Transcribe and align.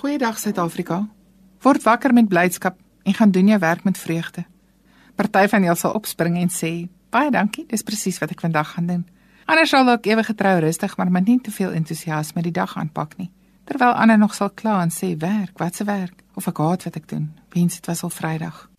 Goeiedag 0.00 0.38
Suid-Afrika. 0.40 1.02
Word 1.60 1.82
wakker 1.84 2.12
met 2.16 2.28
blydskap 2.28 2.78
en 3.02 3.14
gaan 3.14 3.30
doen 3.30 3.46
jou 3.46 3.58
werk 3.58 3.84
met 3.84 3.98
vreugde. 3.98 4.46
Party 5.14 5.42
van 5.52 5.62
julle 5.62 5.76
sal 5.76 5.92
opspring 5.92 6.38
en 6.40 6.48
sê: 6.48 6.88
"Baie 7.10 7.30
dankie, 7.30 7.66
dis 7.68 7.82
presies 7.82 8.18
wat 8.18 8.30
ek 8.30 8.40
vandag 8.40 8.70
gaan 8.70 8.86
doen." 8.86 9.08
Ander 9.44 9.66
sal 9.66 9.84
dalk 9.84 10.06
ewe 10.06 10.22
getrou 10.24 10.58
rustig, 10.58 10.96
maar 10.96 11.10
met 11.10 11.26
nie 11.26 11.40
te 11.40 11.50
veel 11.50 11.72
entoesiasme 11.72 12.42
die 12.42 12.52
dag 12.52 12.76
aanpak 12.76 13.16
nie. 13.16 13.30
Terwyl 13.64 13.92
ander 13.92 14.18
nog 14.18 14.34
sal 14.34 14.50
kla 14.50 14.80
en 14.82 14.90
sê: 14.90 15.16
"Werk, 15.16 15.58
wat 15.58 15.76
se 15.76 15.84
werk? 15.84 16.22
Of 16.34 16.46
ek 16.46 16.56
haat 16.56 16.84
wat 16.84 16.96
ek 16.96 17.08
doen. 17.08 17.38
Wens 17.48 17.74
dit 17.74 17.86
was 17.86 18.02
al 18.02 18.10
Vrydag." 18.10 18.70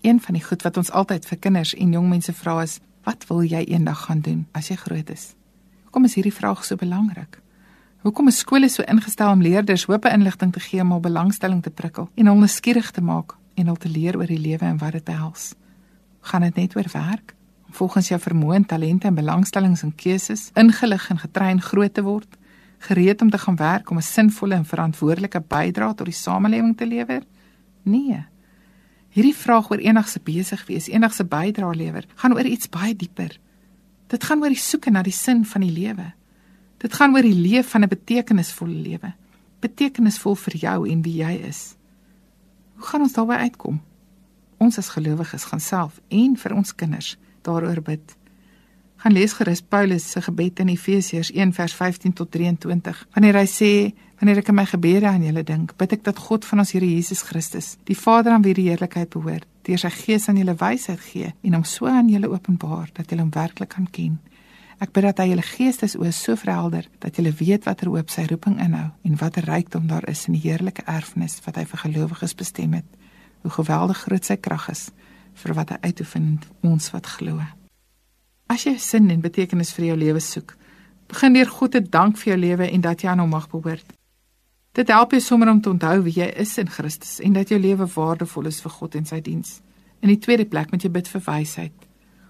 Een 0.00 0.20
van 0.20 0.34
die 0.34 0.44
goed 0.44 0.62
wat 0.62 0.76
ons 0.76 0.90
altyd 0.90 1.26
vir 1.26 1.38
kinders 1.38 1.74
en 1.74 1.92
jong 1.92 2.08
mense 2.08 2.32
vra 2.32 2.62
is: 2.62 2.78
"Wat 3.02 3.26
wil 3.26 3.42
jy 3.42 3.64
eendag 3.64 4.04
gaan 4.04 4.20
doen 4.20 4.46
as 4.52 4.68
jy 4.68 4.76
groot 4.76 5.10
is?" 5.10 5.34
Hoekom 5.82 6.04
is 6.04 6.14
hierdie 6.14 6.34
vraag 6.34 6.64
so 6.64 6.76
belangrik? 6.76 7.40
Hoekom 8.06 8.28
is 8.30 8.36
skole 8.38 8.68
so 8.70 8.84
ingestel 8.86 9.32
om 9.34 9.40
leerders 9.42 9.84
hoop 9.90 10.04
en 10.06 10.20
inligting 10.20 10.52
te 10.54 10.60
gee 10.62 10.78
om 10.78 10.92
hul 10.94 11.00
belangstelling 11.02 11.58
te 11.64 11.72
prikkel 11.74 12.04
en 12.14 12.28
hom 12.30 12.38
nuuskierig 12.38 12.92
te 12.94 13.02
maak 13.02 13.32
en 13.58 13.66
hul 13.66 13.78
te 13.82 13.88
leer 13.90 14.14
oor 14.14 14.30
die 14.30 14.38
lewe 14.38 14.62
en 14.62 14.76
wat 14.78 14.92
dit 14.94 15.04
behels? 15.08 15.46
Gaan 16.30 16.44
dit 16.46 16.60
net 16.60 16.76
oor 16.78 16.86
werk? 16.92 17.32
Om 17.66 17.74
volgens 17.74 18.12
jou 18.12 18.18
vermoë, 18.22 18.60
talente 18.70 19.08
en 19.10 19.16
belangstellings 19.16 19.82
en 19.82 19.90
keuses 19.90 20.44
ingelig 20.54 21.08
en 21.10 21.18
getrein 21.18 21.58
groot 21.60 21.94
te 21.94 22.04
word, 22.06 22.36
gereed 22.86 23.24
om 23.26 23.32
te 23.34 23.40
gaan 23.42 23.58
werk 23.58 23.90
om 23.90 23.98
'n 23.98 24.06
sinvolle 24.06 24.54
en 24.54 24.64
verantwoordelike 24.64 25.40
bydrae 25.40 25.94
tot 25.94 26.06
die 26.06 26.14
samelewing 26.14 26.76
te 26.76 26.86
lewer? 26.86 27.22
Nee. 27.82 28.22
Hierdie 29.10 29.34
vraag 29.34 29.70
oor 29.70 29.82
enigse 29.82 30.20
besig 30.20 30.66
wees, 30.66 30.86
enigse 30.86 31.24
bydrae 31.24 31.74
lewer, 31.74 32.06
gaan 32.14 32.34
oor 32.34 32.46
iets 32.46 32.68
baie 32.68 32.94
dieper. 32.96 33.40
Dit 34.06 34.24
gaan 34.24 34.42
oor 34.42 34.54
die 34.54 34.62
soeke 34.62 34.90
na 34.90 35.02
die 35.02 35.12
sin 35.12 35.44
van 35.44 35.60
die 35.60 35.72
lewe. 35.72 36.12
Dit 36.78 36.94
gaan 36.94 37.14
oor 37.14 37.22
die 37.22 37.34
leef 37.34 37.70
van 37.70 37.82
'n 37.82 37.88
betekenisvolle 37.88 38.80
lewe. 38.88 39.14
Betekenisvol 39.60 40.34
vir 40.34 40.56
jou 40.56 40.88
en 40.90 41.02
wie 41.02 41.16
jy 41.22 41.32
is. 41.48 41.76
Hoe 42.74 42.86
gaan 42.86 43.00
ons 43.00 43.12
daarby 43.12 43.34
uitkom? 43.34 43.80
Ons 44.56 44.78
as 44.78 44.88
gelowiges 44.88 45.44
gaan 45.44 45.60
self 45.60 46.00
en 46.08 46.36
vir 46.36 46.54
ons 46.54 46.74
kinders 46.74 47.16
daaroor 47.42 47.82
bid. 47.82 48.16
Gaan 48.96 49.12
lees 49.12 49.32
gerus 49.32 49.60
Paulus 49.60 50.10
se 50.10 50.22
gebed 50.22 50.58
in 50.58 50.68
Efesiërs 50.68 51.30
1:15 51.30 52.12
tot 52.12 52.30
23. 52.30 53.06
Wanneer 53.12 53.34
hy 53.34 53.46
sê, 53.46 53.94
wanneer 54.18 54.38
ek 54.38 54.48
in 54.48 54.54
my 54.54 54.64
gebede 54.64 55.06
aan 55.06 55.22
julle 55.22 55.42
dink, 55.44 55.76
bid 55.76 55.92
ek 55.92 56.04
dat 56.04 56.18
God 56.18 56.44
van 56.44 56.58
ons 56.58 56.72
Here 56.72 56.86
Jesus 56.86 57.22
Christus, 57.22 57.76
die 57.84 57.96
Vader 57.96 58.32
aan 58.32 58.42
wie 58.42 58.54
die 58.54 58.68
heerlikheid 58.68 59.10
behoort, 59.10 59.46
deur 59.62 59.78
sy 59.78 59.90
Gees 59.90 60.28
aan 60.28 60.36
julle 60.36 60.54
wysheid 60.54 61.00
gee 61.00 61.34
en 61.42 61.54
hom 61.54 61.64
so 61.64 61.86
aan 61.86 62.08
julle 62.08 62.30
openbaar 62.30 62.90
dat 62.92 63.10
julle 63.10 63.22
hom 63.22 63.30
werklik 63.30 63.68
kan 63.68 63.90
ken. 63.90 64.18
Ek 64.76 64.92
bid 64.92 65.06
dat 65.06 65.22
hy 65.22 65.30
julle 65.30 65.44
geestesoë 65.44 66.10
so 66.12 66.36
verhelder 66.36 66.84
dat 67.00 67.16
julle 67.16 67.32
weet 67.38 67.64
watter 67.64 67.88
hoop 67.88 68.10
sy 68.12 68.26
roeping 68.28 68.58
inhou 68.60 68.90
en 69.08 69.18
watter 69.22 69.46
rykdom 69.48 69.86
daar 69.88 70.04
is 70.10 70.26
in 70.28 70.36
die 70.36 70.42
heerlike 70.42 70.84
erfenis 70.84 71.38
wat 71.46 71.56
hy 71.56 71.64
vir 71.70 71.80
gelowiges 71.86 72.36
bestem 72.36 72.74
het. 72.76 72.88
Hoe 73.40 73.54
geweldig 73.54 74.02
groot 74.04 74.28
sy 74.28 74.36
krag 74.36 74.68
is 74.68 74.90
vir 75.40 75.54
wat 75.56 75.72
hy 75.72 75.78
uitoefen 75.88 76.28
ons 76.68 76.90
wat 76.92 77.08
glo. 77.08 77.40
As 78.52 78.66
jy 78.68 78.76
sin 78.76 79.08
en 79.10 79.24
betekenis 79.24 79.72
vir 79.72 79.90
jou 79.90 79.96
lewe 80.02 80.20
soek, 80.20 80.52
begin 81.08 81.38
deur 81.38 81.48
God 81.56 81.72
te 81.72 81.80
dank 81.80 82.20
vir 82.20 82.34
jou 82.34 82.38
lewe 82.44 82.68
en 82.68 82.84
dat 82.84 83.00
jy 83.00 83.10
aan 83.14 83.24
hom 83.24 83.32
mag 83.32 83.48
behoort. 83.48 83.96
Dit 84.76 84.92
help 84.92 85.16
jou 85.16 85.22
sommer 85.24 85.48
om 85.48 85.60
te 85.60 85.72
onthou 85.72 86.02
wie 86.04 86.18
jy 86.20 86.28
is 86.36 86.52
in 86.60 86.68
Christus 86.68 87.16
en 87.24 87.32
dat 87.32 87.48
jou 87.48 87.56
lewe 87.60 87.88
waardevol 87.96 88.52
is 88.52 88.60
vir 88.60 88.76
God 88.76 89.00
en 89.00 89.08
sy 89.08 89.24
diens. 89.24 89.62
In 90.04 90.12
die 90.12 90.20
tweede 90.20 90.44
plek 90.44 90.68
moet 90.72 90.84
jy 90.84 90.92
bid 90.92 91.08
vir 91.08 91.24
wysheid 91.32 91.85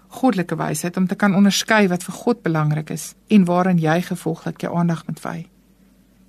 goddelike 0.07 0.55
wysheid 0.55 0.97
om 0.97 1.07
te 1.07 1.15
kan 1.15 1.35
onderskei 1.35 1.87
wat 1.91 2.03
vir 2.03 2.15
God 2.15 2.41
belangrik 2.43 2.89
is 2.89 3.13
en 3.27 3.45
waaraan 3.45 3.79
jy 3.79 4.01
gevolglik 4.01 4.61
jou 4.61 4.73
aandag 4.77 5.05
moet 5.07 5.21
wy. 5.23 5.37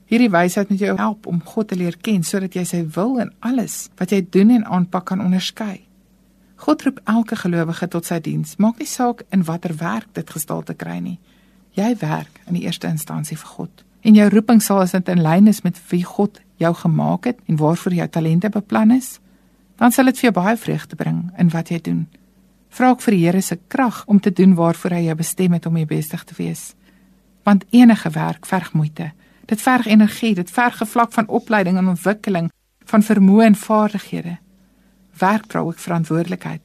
Hierdie 0.08 0.30
wysheid 0.32 0.68
moet 0.68 0.80
jou 0.80 0.96
help 0.96 1.26
om 1.26 1.42
God 1.44 1.68
te 1.68 1.76
leer 1.76 1.96
ken 2.00 2.22
sodat 2.24 2.54
jy 2.56 2.64
sy 2.64 2.80
wil 2.96 3.18
in 3.20 3.32
alles 3.44 3.88
wat 4.00 4.12
jy 4.12 4.22
doen 4.30 4.50
en 4.50 4.64
aanpak 4.64 5.04
kan 5.10 5.20
onderskei. 5.20 5.84
God 6.58 6.82
roep 6.82 7.00
elke 7.04 7.36
gelowige 7.36 7.86
tot 7.88 8.08
sy 8.08 8.18
diens. 8.20 8.56
Maak 8.58 8.80
nie 8.80 8.88
saak 8.88 9.22
in 9.30 9.44
watter 9.46 9.76
werk 9.78 10.08
dit 10.16 10.30
gestel 10.30 10.64
te 10.66 10.74
kry 10.74 10.98
nie. 10.98 11.19
Jy 11.78 11.92
werk 12.00 12.41
in 12.48 12.56
die 12.58 12.64
eerste 12.64 12.88
instansie 12.91 13.36
vir 13.38 13.53
God. 13.53 13.84
En 14.03 14.16
jou 14.16 14.26
roeping 14.32 14.62
sal 14.62 14.80
as 14.82 14.97
dit 14.97 15.08
in 15.12 15.22
lyn 15.22 15.47
is 15.47 15.62
met 15.62 15.78
wie 15.92 16.03
God 16.04 16.41
jou 16.58 16.72
gemaak 16.74 17.28
het 17.30 17.38
en 17.47 17.60
waarvoor 17.60 17.94
jou 17.94 18.08
talente 18.08 18.50
beplan 18.50 18.91
is, 18.97 19.19
dan 19.78 19.94
sal 19.94 20.10
dit 20.10 20.19
vir 20.19 20.30
jou 20.30 20.34
baie 20.41 20.56
vreugde 20.56 20.97
bring 20.98 21.28
in 21.38 21.53
wat 21.54 21.70
jy 21.70 21.78
doen. 21.84 22.06
Vra 22.68 22.90
ook 22.90 23.00
vir 23.02 23.16
die 23.16 23.24
Here 23.24 23.40
se 23.40 23.58
krag 23.68 24.04
om 24.06 24.20
te 24.20 24.32
doen 24.32 24.54
waarvoor 24.54 24.90
hy 24.98 25.06
jou 25.08 25.16
bestem 25.16 25.52
het 25.56 25.66
om 25.66 25.76
jy 25.76 25.86
besig 25.88 26.24
te 26.24 26.34
wees. 26.36 26.74
Want 27.42 27.64
enige 27.70 28.10
werk 28.10 28.46
verg 28.46 28.72
moeite. 28.72 29.12
Dit 29.48 29.62
verg 29.62 29.86
energie, 29.86 30.34
dit 30.34 30.50
verg 30.50 30.82
'n 30.82 30.86
vlak 30.86 31.12
van 31.12 31.28
opleiding 31.28 31.78
en 31.78 31.88
ontwikkeling 31.88 32.50
van 32.84 33.02
vermoë 33.02 33.44
en 33.44 33.54
vaardighede. 33.54 34.38
Werk 35.18 35.44
vra 35.48 35.60
ook 35.60 35.78
verantwoordelikheid. 35.78 36.60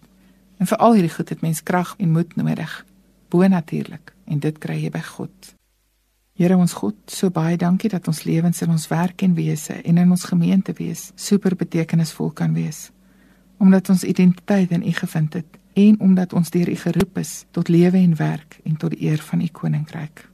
En 0.58 0.68
vir 0.68 0.78
al 0.78 0.94
hierdie 0.94 1.14
goed 1.14 1.30
het 1.30 1.42
mens 1.42 1.64
krag 1.64 1.96
en 1.98 2.12
moed 2.12 2.36
nodig. 2.36 2.86
Bo 3.30 3.48
natuurlik 3.48 4.14
en 4.26 4.40
dit 4.40 4.58
kry 4.58 4.84
jy 4.84 4.90
by 4.90 5.02
God. 5.02 5.56
Here 6.34 6.58
ons 6.58 6.74
God, 6.74 6.96
so 7.06 7.30
baie 7.30 7.58
dankie 7.58 7.90
dat 7.90 8.08
ons 8.08 8.24
lewens 8.24 8.62
in 8.62 8.70
ons 8.70 8.88
werk 8.88 9.22
en 9.22 9.34
wese 9.34 9.74
en 9.74 9.98
in 9.98 10.12
ons 10.12 10.24
gemeente 10.24 10.74
wees 10.74 11.12
super 11.16 11.56
betekenisvol 11.56 12.32
kan 12.32 12.54
wees. 12.54 12.92
Omdat 13.58 13.90
ons 13.90 14.04
identiteit 14.04 14.72
in 14.72 14.88
U 14.88 14.92
gevind 14.92 15.34
het 15.34 15.63
en 15.74 16.00
omdat 16.00 16.34
ons 16.34 16.50
deur 16.50 16.70
U 16.70 16.76
geroep 16.76 17.18
is 17.18 17.46
tot 17.52 17.68
lewe 17.68 17.98
en 17.98 18.16
werk 18.16 18.60
en 18.64 18.78
tot 18.78 18.94
die 18.94 19.10
eer 19.10 19.22
van 19.22 19.42
U 19.42 19.48
koninkryk. 19.52 20.33